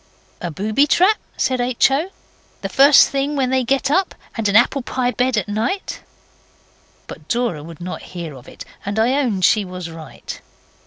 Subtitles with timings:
[0.41, 1.91] 'A booby trap,' said H.
[1.91, 2.09] O.,
[2.61, 5.99] 'the first thing when they get up, and an apple pie bed at night.'
[7.05, 10.41] But Dora would not hear of it, and I own she was right.